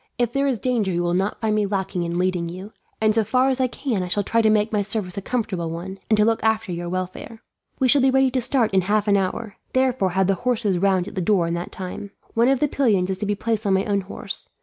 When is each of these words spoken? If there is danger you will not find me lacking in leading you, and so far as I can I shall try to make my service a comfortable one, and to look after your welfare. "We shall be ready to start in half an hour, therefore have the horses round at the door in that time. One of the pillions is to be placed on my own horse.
If 0.17 0.33
there 0.33 0.47
is 0.47 0.57
danger 0.57 0.91
you 0.91 1.03
will 1.03 1.13
not 1.13 1.39
find 1.41 1.53
me 1.55 1.67
lacking 1.67 2.01
in 2.01 2.17
leading 2.17 2.49
you, 2.49 2.73
and 2.99 3.13
so 3.13 3.23
far 3.23 3.49
as 3.49 3.61
I 3.61 3.67
can 3.67 4.01
I 4.01 4.07
shall 4.07 4.23
try 4.23 4.41
to 4.41 4.49
make 4.49 4.73
my 4.73 4.81
service 4.81 5.15
a 5.15 5.21
comfortable 5.21 5.69
one, 5.69 5.99
and 6.09 6.17
to 6.17 6.25
look 6.25 6.43
after 6.43 6.71
your 6.71 6.89
welfare. 6.89 7.43
"We 7.77 7.87
shall 7.87 8.01
be 8.01 8.09
ready 8.09 8.31
to 8.31 8.41
start 8.41 8.73
in 8.73 8.81
half 8.81 9.07
an 9.07 9.15
hour, 9.15 9.57
therefore 9.73 10.13
have 10.13 10.25
the 10.25 10.33
horses 10.33 10.79
round 10.79 11.07
at 11.07 11.13
the 11.13 11.21
door 11.21 11.45
in 11.45 11.53
that 11.53 11.71
time. 11.71 12.09
One 12.33 12.47
of 12.47 12.59
the 12.61 12.67
pillions 12.67 13.11
is 13.11 13.19
to 13.19 13.27
be 13.27 13.35
placed 13.35 13.67
on 13.67 13.75
my 13.75 13.85
own 13.85 14.01
horse. 14.01 14.49